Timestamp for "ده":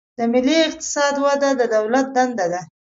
2.53-2.61